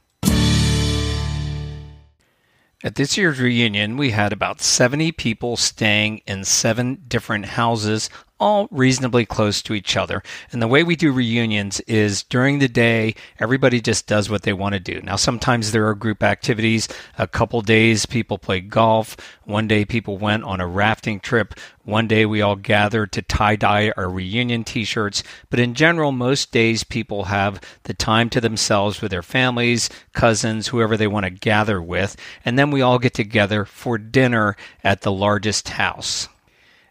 At 2.82 2.94
this 2.94 3.18
year's 3.18 3.38
reunion, 3.38 3.99
we 3.99 4.12
had 4.12 4.32
about 4.32 4.62
70 4.62 5.12
people 5.12 5.58
staying 5.58 6.22
in 6.26 6.46
seven 6.46 7.04
different 7.08 7.44
houses 7.44 8.08
all 8.40 8.66
reasonably 8.70 9.26
close 9.26 9.61
to 9.62 9.75
each 9.75 9.97
other. 9.97 10.23
And 10.50 10.61
the 10.61 10.66
way 10.66 10.82
we 10.82 10.97
do 10.97 11.12
reunions 11.12 11.78
is 11.80 12.23
during 12.25 12.59
the 12.59 12.68
day, 12.68 13.14
everybody 13.38 13.80
just 13.80 14.06
does 14.06 14.30
what 14.30 14.42
they 14.42 14.54
want 14.54 14.73
to 14.73 14.80
do. 14.80 15.00
Now, 15.02 15.16
sometimes 15.16 15.70
there 15.70 15.87
are 15.87 15.94
group 15.94 16.23
activities. 16.23 16.88
A 17.18 17.26
couple 17.26 17.61
days, 17.61 18.06
people 18.06 18.38
play 18.38 18.61
golf. 18.61 19.16
One 19.44 19.68
day, 19.68 19.85
people 19.85 20.16
went 20.16 20.44
on 20.44 20.61
a 20.61 20.66
rafting 20.66 21.20
trip. 21.20 21.54
One 21.85 22.09
day, 22.09 22.25
we 22.25 22.40
all 22.40 22.56
gathered 22.56 23.12
to 23.12 23.23
tie 23.23 23.56
dye 23.56 23.92
our 23.97 24.09
reunion 24.09 24.64
t 24.64 24.85
shirts. 24.85 25.23
But 25.50 25.61
in 25.61 25.75
general, 25.75 26.11
most 26.11 26.50
days, 26.50 26.82
people 26.82 27.25
have 27.25 27.61
the 27.82 27.94
time 27.94 28.30
to 28.30 28.40
themselves 28.40 29.02
with 29.02 29.11
their 29.11 29.23
families, 29.23 29.90
cousins, 30.14 30.68
whoever 30.68 30.97
they 30.97 31.06
want 31.06 31.25
to 31.25 31.30
gather 31.30 31.82
with. 31.82 32.16
And 32.44 32.59
then 32.59 32.70
we 32.70 32.80
all 32.80 32.99
get 32.99 33.12
together 33.14 33.66
for 33.66 33.99
dinner 33.99 34.56
at 34.82 35.02
the 35.02 35.12
largest 35.12 35.68
house. 35.70 36.28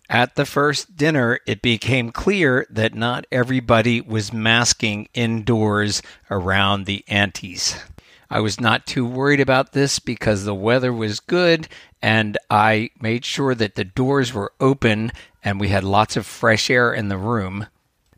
At 0.10 0.34
the 0.34 0.46
first 0.46 0.98
dinner, 0.98 1.40
it 1.46 1.62
became 1.62 2.12
clear 2.12 2.66
that 2.72 2.96
not 2.96 3.28
everybody 3.32 4.02
was 4.02 4.34
masking 4.34 5.08
indoors 5.14 6.02
around 6.32 6.86
the 6.86 7.06
aunties. 7.08 7.80
I 8.28 8.40
was 8.40 8.60
not 8.60 8.88
too 8.88 9.06
worried 9.06 9.40
about 9.40 9.74
this 9.74 10.00
because 10.00 10.46
the 10.46 10.56
weather 10.56 10.92
was 10.92 11.20
good 11.20 11.68
and 12.02 12.40
I 12.50 12.90
made 13.00 13.24
sure 13.24 13.54
that 13.54 13.76
the 13.76 13.84
doors 13.84 14.34
were 14.34 14.52
open 14.60 15.12
and 15.44 15.60
we 15.60 15.70
had 15.70 15.84
lots 15.84 16.18
of 16.18 16.26
fresh 16.26 16.72
air 16.72 16.92
in 16.92 17.10
the 17.10 17.18
room. 17.18 17.68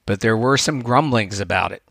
But 0.05 0.21
there 0.21 0.37
were 0.37 0.57
some 0.57 0.81
grumblings 0.81 1.41
about 1.41 1.73
it. 1.73 1.83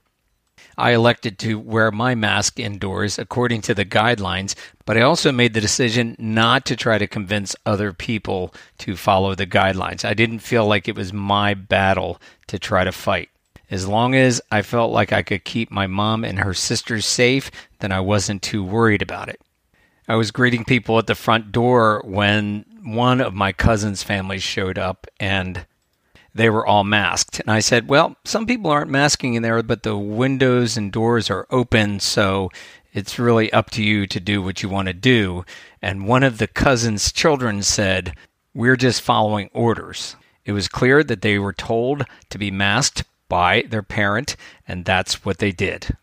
I 0.80 0.92
elected 0.92 1.38
to 1.40 1.58
wear 1.58 1.90
my 1.90 2.14
mask 2.14 2.58
indoors 2.58 3.18
according 3.18 3.60
to 3.62 3.74
the 3.74 3.84
guidelines, 3.84 4.54
but 4.86 4.96
I 4.96 5.02
also 5.02 5.30
made 5.30 5.52
the 5.52 5.60
decision 5.60 6.16
not 6.18 6.64
to 6.64 6.74
try 6.74 6.96
to 6.96 7.06
convince 7.06 7.54
other 7.66 7.92
people 7.92 8.54
to 8.78 8.96
follow 8.96 9.34
the 9.34 9.46
guidelines. 9.46 10.06
I 10.06 10.14
didn't 10.14 10.38
feel 10.38 10.66
like 10.66 10.88
it 10.88 10.96
was 10.96 11.12
my 11.12 11.52
battle 11.52 12.18
to 12.46 12.58
try 12.58 12.84
to 12.84 12.92
fight. 12.92 13.28
As 13.70 13.86
long 13.86 14.14
as 14.14 14.40
I 14.50 14.62
felt 14.62 14.90
like 14.90 15.12
I 15.12 15.22
could 15.22 15.44
keep 15.44 15.70
my 15.70 15.86
mom 15.86 16.24
and 16.24 16.38
her 16.38 16.54
sisters 16.54 17.04
safe, 17.04 17.50
then 17.80 17.92
I 17.92 18.00
wasn't 18.00 18.40
too 18.40 18.64
worried 18.64 19.02
about 19.02 19.28
it. 19.28 19.40
I 20.08 20.16
was 20.16 20.30
greeting 20.30 20.64
people 20.64 20.98
at 20.98 21.06
the 21.06 21.14
front 21.14 21.52
door 21.52 22.02
when 22.06 22.64
one 22.82 23.20
of 23.20 23.34
my 23.34 23.52
cousin's 23.52 24.02
family 24.02 24.38
showed 24.38 24.78
up 24.78 25.06
and 25.20 25.66
they 26.34 26.50
were 26.50 26.66
all 26.66 26.84
masked. 26.84 27.40
And 27.40 27.50
I 27.50 27.60
said, 27.60 27.88
Well, 27.88 28.16
some 28.24 28.46
people 28.46 28.70
aren't 28.70 28.90
masking 28.90 29.34
in 29.34 29.42
there, 29.42 29.62
but 29.62 29.82
the 29.82 29.96
windows 29.96 30.76
and 30.76 30.92
doors 30.92 31.30
are 31.30 31.46
open, 31.50 32.00
so 32.00 32.50
it's 32.92 33.18
really 33.18 33.52
up 33.52 33.70
to 33.70 33.82
you 33.82 34.06
to 34.06 34.20
do 34.20 34.42
what 34.42 34.62
you 34.62 34.68
want 34.68 34.88
to 34.88 34.94
do. 34.94 35.44
And 35.80 36.06
one 36.06 36.22
of 36.22 36.38
the 36.38 36.46
cousin's 36.46 37.12
children 37.12 37.62
said, 37.62 38.14
We're 38.54 38.76
just 38.76 39.02
following 39.02 39.50
orders. 39.52 40.16
It 40.44 40.52
was 40.52 40.68
clear 40.68 41.04
that 41.04 41.22
they 41.22 41.38
were 41.38 41.52
told 41.52 42.04
to 42.30 42.38
be 42.38 42.50
masked 42.50 43.04
by 43.28 43.64
their 43.68 43.82
parent, 43.82 44.36
and 44.66 44.84
that's 44.84 45.24
what 45.24 45.38
they 45.38 45.52
did. 45.52 45.96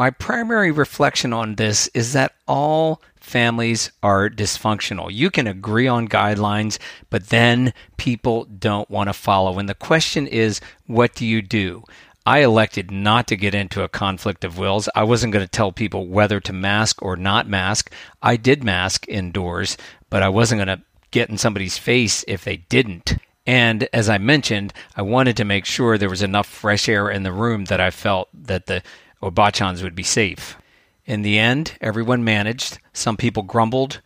My 0.00 0.08
primary 0.08 0.70
reflection 0.70 1.34
on 1.34 1.56
this 1.56 1.88
is 1.88 2.14
that 2.14 2.32
all 2.48 3.02
families 3.16 3.92
are 4.02 4.30
dysfunctional. 4.30 5.12
You 5.12 5.30
can 5.30 5.46
agree 5.46 5.86
on 5.86 6.08
guidelines, 6.08 6.78
but 7.10 7.28
then 7.28 7.74
people 7.98 8.44
don't 8.44 8.88
want 8.88 9.10
to 9.10 9.12
follow. 9.12 9.58
And 9.58 9.68
the 9.68 9.74
question 9.74 10.26
is, 10.26 10.62
what 10.86 11.14
do 11.14 11.26
you 11.26 11.42
do? 11.42 11.84
I 12.24 12.38
elected 12.38 12.90
not 12.90 13.26
to 13.26 13.36
get 13.36 13.54
into 13.54 13.82
a 13.82 13.90
conflict 13.90 14.42
of 14.42 14.56
wills. 14.56 14.88
I 14.94 15.04
wasn't 15.04 15.34
going 15.34 15.44
to 15.44 15.50
tell 15.50 15.70
people 15.70 16.06
whether 16.06 16.40
to 16.40 16.52
mask 16.54 17.02
or 17.02 17.14
not 17.14 17.46
mask. 17.46 17.92
I 18.22 18.36
did 18.36 18.64
mask 18.64 19.04
indoors, 19.06 19.76
but 20.08 20.22
I 20.22 20.30
wasn't 20.30 20.64
going 20.64 20.78
to 20.78 20.82
get 21.10 21.28
in 21.28 21.36
somebody's 21.36 21.76
face 21.76 22.24
if 22.26 22.42
they 22.42 22.56
didn't. 22.56 23.18
And 23.46 23.86
as 23.92 24.08
I 24.08 24.16
mentioned, 24.16 24.72
I 24.96 25.02
wanted 25.02 25.36
to 25.36 25.44
make 25.44 25.66
sure 25.66 25.98
there 25.98 26.08
was 26.08 26.22
enough 26.22 26.46
fresh 26.46 26.88
air 26.88 27.10
in 27.10 27.22
the 27.22 27.32
room 27.32 27.66
that 27.66 27.82
I 27.82 27.90
felt 27.90 28.30
that 28.32 28.64
the 28.64 28.82
Obachans 29.22 29.82
would 29.82 29.94
be 29.94 30.02
safe. 30.02 30.56
In 31.04 31.22
the 31.22 31.38
end, 31.38 31.76
everyone 31.80 32.24
managed. 32.24 32.78
Some 32.92 33.16
people 33.16 33.42
grumbled, 33.42 34.00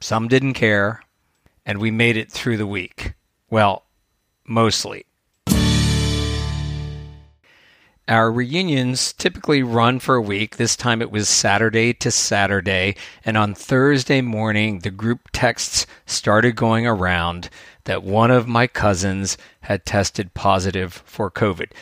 some 0.00 0.28
didn't 0.28 0.54
care, 0.54 1.02
and 1.64 1.78
we 1.78 1.90
made 1.90 2.16
it 2.16 2.32
through 2.32 2.56
the 2.56 2.66
week. 2.66 3.14
Well, 3.50 3.84
mostly. 4.46 5.04
Our 8.08 8.32
reunions 8.32 9.12
typically 9.12 9.62
run 9.62 9.98
for 10.00 10.14
a 10.14 10.22
week. 10.22 10.56
This 10.56 10.76
time 10.76 11.02
it 11.02 11.10
was 11.10 11.28
Saturday 11.28 11.92
to 11.92 12.10
Saturday. 12.10 12.96
And 13.22 13.36
on 13.36 13.54
Thursday 13.54 14.22
morning, 14.22 14.78
the 14.78 14.90
group 14.90 15.28
texts 15.32 15.86
started 16.06 16.56
going 16.56 16.86
around 16.86 17.50
that 17.84 18.02
one 18.02 18.30
of 18.30 18.48
my 18.48 18.66
cousins 18.66 19.36
had 19.60 19.84
tested 19.84 20.32
positive 20.32 21.02
for 21.04 21.30
COVID. 21.30 21.72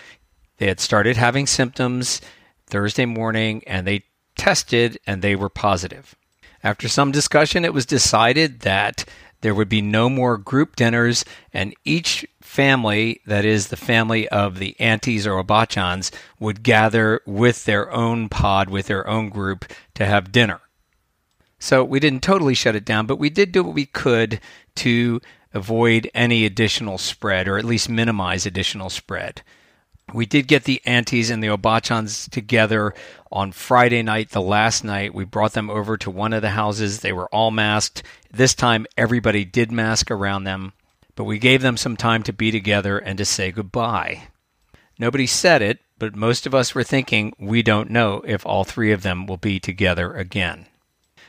They 0.59 0.67
had 0.67 0.81
started 0.81 1.17
having 1.17 1.47
symptoms 1.47 2.21
Thursday 2.67 3.07
morning 3.07 3.63
and 3.67 3.87
they 3.87 4.05
tested 4.37 4.99
and 5.07 5.23
they 5.23 5.37
were 5.37 5.49
positive. 5.49 6.15
After 6.63 6.89
some 6.89 7.13
discussion, 7.13 7.65
it 7.65 7.75
was 7.75 7.87
decided 7.87 8.61
that 8.61 9.05
there 9.43 9.55
would 9.55 9.69
be 9.69 9.83
no 9.83 10.09
more 10.09 10.39
group 10.39 10.77
dinners, 10.77 11.25
and 11.53 11.75
each 11.85 12.27
family, 12.41 13.21
that 13.27 13.45
is, 13.45 13.69
the 13.69 13.77
family 13.77 14.27
of 14.29 14.59
the 14.59 14.75
aunties 14.81 15.27
or 15.27 15.43
obachans, 15.43 16.11
would 16.41 16.63
gather 16.63 17.21
with 17.27 17.65
their 17.65 17.93
own 17.93 18.29
pod, 18.29 18.71
with 18.71 18.87
their 18.87 19.07
own 19.07 19.29
group, 19.29 19.67
to 19.95 20.07
have 20.07 20.33
dinner. 20.33 20.61
So 21.59 21.85
we 21.85 22.01
didn't 22.01 22.23
totally 22.23 22.55
shut 22.55 22.77
it 22.77 22.85
down, 22.85 23.07
but 23.07 23.19
we 23.19 23.31
did 23.31 23.53
do 23.53 23.63
what 23.63 23.75
we 23.75 23.87
could 23.87 24.41
to 24.77 25.21
avoid 25.53 26.11
any 26.15 26.45
additional 26.45 26.99
spread, 26.99 27.47
or 27.47 27.59
at 27.59 27.65
least 27.65 27.89
minimize 27.89 28.47
additional 28.47 28.91
spread. 28.91 29.43
We 30.13 30.25
did 30.25 30.47
get 30.47 30.65
the 30.65 30.81
aunties 30.87 31.31
and 31.31 31.43
the 31.43 31.49
Obachans 31.49 32.31
together 32.31 32.95
on 33.33 33.51
Friday 33.51 34.03
night, 34.03 34.31
the 34.31 34.41
last 34.41 34.85
night. 34.85 35.15
We 35.15 35.25
brought 35.25 35.55
them 35.55 35.69
over 35.69 35.97
to 35.97 36.11
one 36.11 36.33
of 36.33 36.43
the 36.43 36.51
houses. 36.51 37.01
They 37.01 37.13
were 37.13 37.29
all 37.35 37.51
masked. 37.51 38.05
This 38.31 38.55
time, 38.55 38.87
everybody 38.97 39.45
did 39.45 39.73
mask 39.73 40.11
around 40.11 40.45
them, 40.45 40.75
but 41.17 41.25
we 41.25 41.39
gave 41.41 41.61
them 41.61 41.77
some 41.77 41.97
time 41.97 42.23
to 42.23 42.33
be 42.33 42.53
together 42.53 42.99
and 42.99 43.19
to 43.19 43.25
say 43.25 43.51
goodbye. 43.51 44.29
Nobody 44.97 45.27
said 45.27 45.61
it, 45.61 45.81
but 45.99 46.15
most 46.15 46.47
of 46.47 46.55
us 46.55 46.75
were 46.75 46.85
thinking 46.85 47.35
we 47.39 47.63
don't 47.63 47.91
know 47.91 48.23
if 48.25 48.47
all 48.47 48.65
three 48.65 48.93
of 48.93 49.03
them 49.03 49.27
will 49.27 49.37
be 49.37 49.59
together 49.59 50.15
again. 50.15 50.67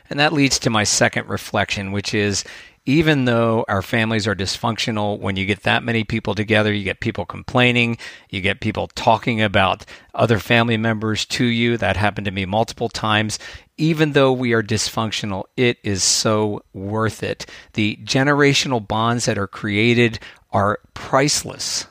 And 0.10 0.20
that 0.20 0.34
leads 0.34 0.60
to 0.60 0.70
my 0.70 0.84
second 0.84 1.28
reflection, 1.28 1.92
which 1.92 2.14
is 2.14 2.44
even 2.88 3.26
though 3.26 3.66
our 3.68 3.82
families 3.82 4.28
are 4.28 4.36
dysfunctional, 4.36 5.20
when 5.20 5.36
you 5.36 5.46
get 5.46 5.64
that 5.64 5.84
many 5.84 6.06
people 6.06 6.34
together, 6.34 6.74
you 6.74 6.86
get 6.86 7.02
people 7.02 7.26
complaining, 7.26 7.98
you 8.30 8.40
get 8.40 8.62
people 8.62 8.88
talking 8.96 9.42
about 9.42 9.86
other 10.16 10.40
family 10.40 10.78
members 10.78 11.26
to 11.26 11.44
you. 11.44 11.76
That 11.76 11.98
happened 11.98 12.26
to 12.26 12.32
me 12.32 12.46
multiple 12.46 12.88
times. 12.88 13.40
Even 13.78 14.14
though 14.14 14.32
we 14.32 14.54
are 14.54 14.64
dysfunctional, 14.64 15.44
it 15.58 15.78
is 15.84 16.02
so 16.02 16.64
worth 16.74 17.24
it. 17.24 17.46
The 17.74 18.00
generational 18.04 18.88
bonds 18.88 19.26
that 19.26 19.38
are 19.38 19.48
created 19.48 20.20
are 20.54 20.80
priceless. 20.94 21.88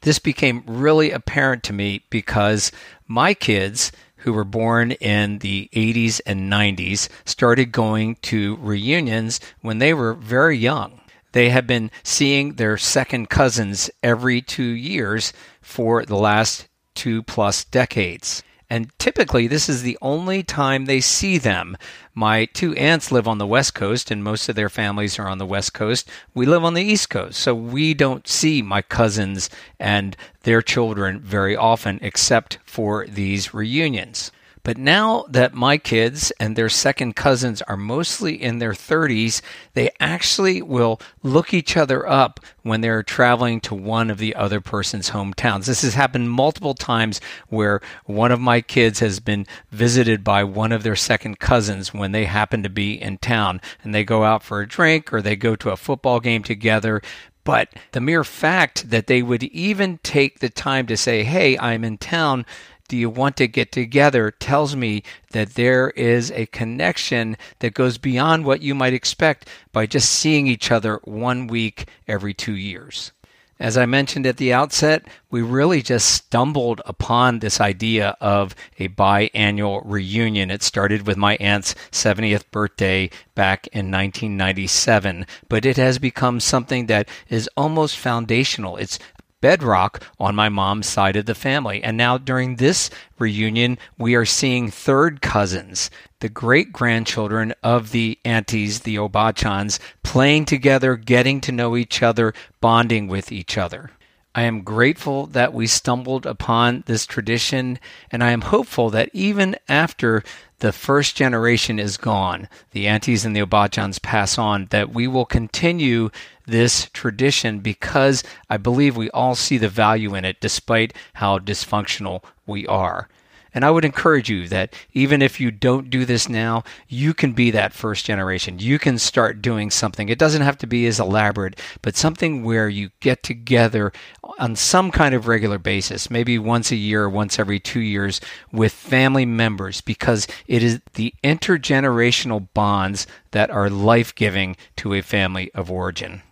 This 0.00 0.18
became 0.18 0.64
really 0.66 1.12
apparent 1.12 1.62
to 1.64 1.72
me 1.72 2.04
because 2.10 2.72
my 3.06 3.34
kids 3.34 3.92
who 4.20 4.32
were 4.32 4.44
born 4.44 4.92
in 4.92 5.38
the 5.38 5.68
80s 5.72 6.20
and 6.26 6.50
90s 6.50 7.08
started 7.24 7.72
going 7.72 8.16
to 8.22 8.56
reunions 8.56 9.40
when 9.60 9.78
they 9.78 9.94
were 9.94 10.14
very 10.14 10.56
young. 10.56 11.00
They 11.32 11.50
had 11.50 11.66
been 11.66 11.90
seeing 12.02 12.54
their 12.54 12.76
second 12.76 13.30
cousins 13.30 13.90
every 14.02 14.42
two 14.42 14.62
years 14.62 15.32
for 15.60 16.04
the 16.04 16.16
last 16.16 16.68
two 16.94 17.22
plus 17.22 17.64
decades. 17.64 18.42
And 18.72 18.96
typically, 19.00 19.48
this 19.48 19.68
is 19.68 19.82
the 19.82 19.98
only 20.00 20.44
time 20.44 20.84
they 20.84 21.00
see 21.00 21.38
them. 21.38 21.76
My 22.14 22.44
two 22.44 22.72
aunts 22.76 23.10
live 23.10 23.26
on 23.26 23.38
the 23.38 23.46
West 23.46 23.74
Coast, 23.74 24.12
and 24.12 24.22
most 24.22 24.48
of 24.48 24.54
their 24.54 24.68
families 24.68 25.18
are 25.18 25.26
on 25.26 25.38
the 25.38 25.46
West 25.46 25.74
Coast. 25.74 26.08
We 26.34 26.46
live 26.46 26.64
on 26.64 26.74
the 26.74 26.84
East 26.84 27.10
Coast, 27.10 27.40
so 27.40 27.52
we 27.52 27.94
don't 27.94 28.28
see 28.28 28.62
my 28.62 28.80
cousins 28.80 29.50
and 29.80 30.16
their 30.44 30.62
children 30.62 31.18
very 31.18 31.56
often, 31.56 31.98
except 32.00 32.58
for 32.64 33.06
these 33.06 33.52
reunions. 33.52 34.30
But 34.62 34.76
now 34.76 35.24
that 35.28 35.54
my 35.54 35.78
kids 35.78 36.32
and 36.38 36.54
their 36.54 36.68
second 36.68 37.16
cousins 37.16 37.62
are 37.62 37.76
mostly 37.76 38.40
in 38.40 38.58
their 38.58 38.72
30s, 38.72 39.40
they 39.74 39.90
actually 39.98 40.60
will 40.60 41.00
look 41.22 41.54
each 41.54 41.76
other 41.76 42.06
up 42.06 42.40
when 42.62 42.80
they're 42.80 43.02
traveling 43.02 43.60
to 43.62 43.74
one 43.74 44.10
of 44.10 44.18
the 44.18 44.34
other 44.34 44.60
person's 44.60 45.10
hometowns. 45.10 45.66
This 45.66 45.82
has 45.82 45.94
happened 45.94 46.30
multiple 46.30 46.74
times 46.74 47.20
where 47.48 47.80
one 48.04 48.32
of 48.32 48.40
my 48.40 48.60
kids 48.60 49.00
has 49.00 49.18
been 49.18 49.46
visited 49.70 50.22
by 50.22 50.44
one 50.44 50.72
of 50.72 50.82
their 50.82 50.96
second 50.96 51.38
cousins 51.38 51.94
when 51.94 52.12
they 52.12 52.26
happen 52.26 52.62
to 52.62 52.68
be 52.68 53.00
in 53.00 53.18
town 53.18 53.60
and 53.82 53.94
they 53.94 54.04
go 54.04 54.24
out 54.24 54.42
for 54.42 54.60
a 54.60 54.68
drink 54.68 55.12
or 55.12 55.22
they 55.22 55.36
go 55.36 55.56
to 55.56 55.70
a 55.70 55.76
football 55.76 56.20
game 56.20 56.42
together. 56.42 57.00
But 57.44 57.72
the 57.92 58.00
mere 58.00 58.22
fact 58.22 58.90
that 58.90 59.06
they 59.06 59.22
would 59.22 59.42
even 59.44 59.98
take 60.02 60.40
the 60.40 60.50
time 60.50 60.86
to 60.86 60.96
say, 60.96 61.24
Hey, 61.24 61.58
I'm 61.58 61.84
in 61.84 61.98
town 61.98 62.44
do 62.90 62.96
you 62.96 63.08
want 63.08 63.36
to 63.36 63.46
get 63.46 63.70
together 63.70 64.32
tells 64.32 64.74
me 64.74 65.04
that 65.30 65.54
there 65.54 65.90
is 65.90 66.32
a 66.32 66.46
connection 66.46 67.36
that 67.60 67.72
goes 67.72 67.98
beyond 67.98 68.44
what 68.44 68.62
you 68.62 68.74
might 68.74 68.92
expect 68.92 69.48
by 69.72 69.86
just 69.86 70.10
seeing 70.10 70.48
each 70.48 70.72
other 70.72 71.00
one 71.04 71.46
week 71.46 71.86
every 72.08 72.34
two 72.34 72.56
years. 72.56 73.12
As 73.60 73.76
I 73.76 73.86
mentioned 73.86 74.26
at 74.26 74.38
the 74.38 74.52
outset, 74.52 75.06
we 75.30 75.40
really 75.40 75.82
just 75.82 76.10
stumbled 76.10 76.80
upon 76.84 77.38
this 77.38 77.60
idea 77.60 78.16
of 78.20 78.56
a 78.80 78.88
biannual 78.88 79.82
reunion. 79.84 80.50
It 80.50 80.64
started 80.64 81.06
with 81.06 81.16
my 81.16 81.36
aunt's 81.36 81.76
70th 81.92 82.50
birthday 82.50 83.10
back 83.36 83.68
in 83.68 83.92
1997, 83.92 85.26
but 85.48 85.64
it 85.64 85.76
has 85.76 86.00
become 86.00 86.40
something 86.40 86.86
that 86.86 87.08
is 87.28 87.48
almost 87.56 87.98
foundational. 87.98 88.78
It's 88.78 88.98
bedrock 89.40 90.02
on 90.18 90.34
my 90.34 90.48
mom's 90.48 90.86
side 90.86 91.16
of 91.16 91.26
the 91.26 91.34
family. 91.34 91.82
And 91.82 91.96
now 91.96 92.18
during 92.18 92.56
this 92.56 92.90
reunion, 93.18 93.78
we 93.98 94.14
are 94.14 94.24
seeing 94.24 94.70
third 94.70 95.22
cousins, 95.22 95.90
the 96.20 96.28
great 96.28 96.72
grandchildren 96.72 97.54
of 97.62 97.90
the 97.90 98.18
aunties, 98.24 98.80
the 98.80 98.96
Obachans, 98.96 99.78
playing 100.02 100.44
together, 100.44 100.96
getting 100.96 101.40
to 101.42 101.52
know 101.52 101.76
each 101.76 102.02
other, 102.02 102.34
bonding 102.60 103.08
with 103.08 103.32
each 103.32 103.56
other. 103.56 103.90
I 104.32 104.42
am 104.42 104.62
grateful 104.62 105.26
that 105.26 105.52
we 105.52 105.66
stumbled 105.66 106.24
upon 106.24 106.84
this 106.86 107.04
tradition, 107.04 107.80
and 108.12 108.22
I 108.22 108.30
am 108.30 108.42
hopeful 108.42 108.88
that 108.90 109.10
even 109.12 109.56
after 109.68 110.22
the 110.60 110.72
first 110.72 111.16
generation 111.16 111.80
is 111.80 111.96
gone, 111.96 112.48
the 112.70 112.86
aunties 112.86 113.24
and 113.24 113.34
the 113.34 113.44
Obachans 113.44 114.00
pass 114.00 114.38
on, 114.38 114.66
that 114.70 114.94
we 114.94 115.08
will 115.08 115.24
continue 115.24 116.10
this 116.46 116.88
tradition 116.92 117.58
because 117.58 118.22
I 118.48 118.56
believe 118.56 118.96
we 118.96 119.10
all 119.10 119.34
see 119.34 119.58
the 119.58 119.68
value 119.68 120.14
in 120.14 120.24
it 120.24 120.40
despite 120.40 120.94
how 121.14 121.40
dysfunctional 121.40 122.22
we 122.46 122.66
are. 122.68 123.08
And 123.52 123.64
I 123.64 123.70
would 123.70 123.84
encourage 123.84 124.28
you 124.28 124.48
that 124.48 124.74
even 124.92 125.22
if 125.22 125.40
you 125.40 125.50
don't 125.50 125.90
do 125.90 126.04
this 126.04 126.28
now, 126.28 126.62
you 126.88 127.14
can 127.14 127.32
be 127.32 127.50
that 127.50 127.72
first 127.72 128.04
generation. 128.04 128.58
You 128.58 128.78
can 128.78 128.98
start 128.98 129.42
doing 129.42 129.70
something. 129.70 130.08
It 130.08 130.18
doesn't 130.18 130.42
have 130.42 130.58
to 130.58 130.66
be 130.66 130.86
as 130.86 131.00
elaborate, 131.00 131.58
but 131.82 131.96
something 131.96 132.44
where 132.44 132.68
you 132.68 132.90
get 133.00 133.22
together 133.22 133.92
on 134.38 134.56
some 134.56 134.90
kind 134.90 135.14
of 135.14 135.26
regular 135.26 135.58
basis, 135.58 136.10
maybe 136.10 136.38
once 136.38 136.70
a 136.70 136.76
year 136.76 137.04
or 137.04 137.10
once 137.10 137.38
every 137.38 137.58
two 137.58 137.80
years 137.80 138.20
with 138.52 138.72
family 138.72 139.26
members, 139.26 139.80
because 139.80 140.26
it 140.46 140.62
is 140.62 140.80
the 140.94 141.14
intergenerational 141.24 142.48
bonds 142.54 143.06
that 143.32 143.50
are 143.50 143.68
life 143.68 144.14
giving 144.14 144.56
to 144.76 144.94
a 144.94 145.02
family 145.02 145.50
of 145.54 145.70
origin. 145.70 146.22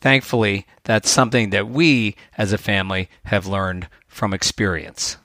Thankfully, 0.00 0.66
that's 0.84 1.10
something 1.10 1.50
that 1.50 1.68
we 1.68 2.14
as 2.36 2.52
a 2.52 2.58
family 2.58 3.08
have 3.24 3.46
learned 3.46 3.88
from 4.06 4.32
experience. 4.32 5.16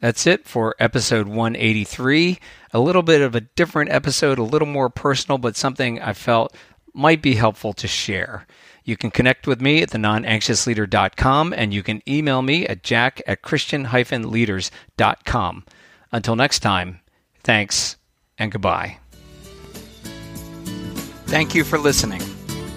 That's 0.00 0.26
it 0.26 0.46
for 0.46 0.74
episode 0.78 1.26
183. 1.26 2.38
A 2.72 2.78
little 2.78 3.02
bit 3.02 3.22
of 3.22 3.34
a 3.34 3.40
different 3.40 3.90
episode, 3.90 4.38
a 4.38 4.42
little 4.42 4.68
more 4.68 4.90
personal, 4.90 5.38
but 5.38 5.56
something 5.56 6.00
I 6.00 6.12
felt 6.12 6.54
might 6.92 7.22
be 7.22 7.34
helpful 7.34 7.72
to 7.74 7.88
share. 7.88 8.46
You 8.84 8.96
can 8.96 9.10
connect 9.10 9.46
with 9.46 9.60
me 9.60 9.82
at 9.82 9.90
the 9.90 9.98
nonanxiousleader.com 9.98 11.54
and 11.56 11.74
you 11.74 11.82
can 11.82 12.02
email 12.08 12.42
me 12.42 12.66
at 12.66 12.84
jack 12.84 13.20
at 13.26 13.42
christian-leaders.com. 13.42 15.64
Until 16.12 16.36
next 16.36 16.60
time, 16.60 17.00
thanks 17.42 17.96
and 18.38 18.52
goodbye. 18.52 18.98
Thank 21.26 21.54
you 21.54 21.64
for 21.64 21.78
listening. 21.78 22.22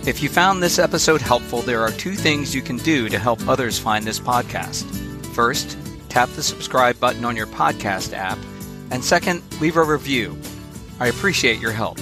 If 0.08 0.24
you 0.24 0.30
found 0.30 0.64
this 0.64 0.80
episode 0.80 1.22
helpful, 1.22 1.62
there 1.62 1.82
are 1.82 1.92
two 1.92 2.14
things 2.14 2.56
you 2.56 2.62
can 2.62 2.78
do 2.78 3.10
to 3.10 3.20
help 3.20 3.46
others 3.48 3.78
find 3.78 4.06
this 4.06 4.20
podcast. 4.20 4.86
First, 5.36 5.78
tap 6.10 6.30
the 6.30 6.44
subscribe 6.44 7.00
button 7.00 7.24
on 7.24 7.36
your 7.36 7.48
podcast 7.48 8.14
app, 8.14 8.38
and 8.92 9.04
second, 9.04 9.42
leave 9.62 9.78
a 9.78 9.84
review. 9.84 10.38
I 11.00 11.08
appreciate 11.08 11.60
your 11.60 11.72
help. 11.72 12.00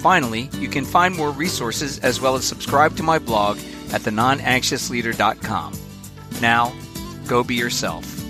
Finally, 0.00 0.50
you 0.54 0.68
can 0.68 0.84
find 0.84 1.14
more 1.14 1.30
resources 1.30 1.98
as 1.98 2.20
well 2.20 2.34
as 2.34 2.44
subscribe 2.44 2.96
to 2.96 3.02
my 3.02 3.18
blog 3.18 3.58
at 3.92 4.00
thenonanxiousleader.com. 4.02 5.74
Now, 6.40 6.72
go 7.26 7.44
be 7.44 7.54
yourself. 7.54 8.21